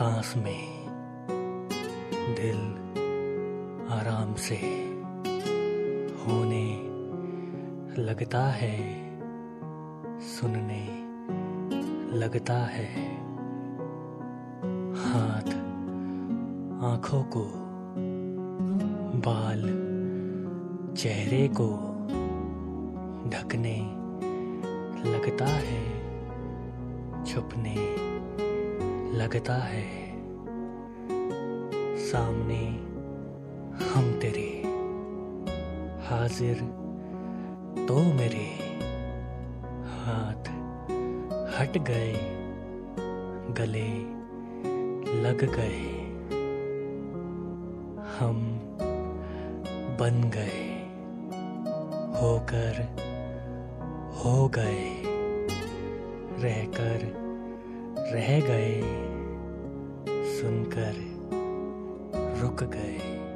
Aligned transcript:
सांस 0.00 0.36
में, 0.36 0.86
दिल 2.34 2.60
आराम 3.92 4.34
से 4.34 4.56
होने 6.20 6.64
लगता 8.02 8.40
है, 8.50 8.76
सुनने 10.20 10.80
लगता 12.18 12.56
है। 12.66 12.86
हाथ 14.96 15.52
आँखों 16.84 17.22
को, 17.22 17.44
बाल 19.20 19.62
चेहरे 20.96 21.48
को 21.60 21.68
ढकने 23.30 23.78
लगता 25.12 25.46
है, 25.46 25.82
छुपने 27.24 28.10
लगता 29.12 29.54
है। 29.54 29.99
सामने 32.10 32.56
हम 33.84 34.06
तेरे 34.22 34.48
हाजिर 36.06 36.60
तो 37.88 37.96
मेरे 38.14 38.46
हाथ 39.98 40.48
हट 41.54 41.78
गए, 41.88 42.14
गले 43.58 43.90
लग 45.22 45.44
गए, 45.56 45.84
हम 48.18 48.40
बन 50.00 50.20
गए, 50.36 50.66
होकर 52.20 52.82
हो 54.16 54.48
गए, 54.48 54.82
रहकर 56.42 57.06
रह 58.14 58.40
गए, 58.40 58.74
सुनकर 60.34 61.08
रुक 62.40 62.62
गए। 62.64 63.29